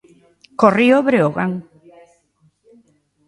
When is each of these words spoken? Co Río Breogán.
Co 0.59 0.67
Río 0.77 0.97
Breogán. 1.07 1.51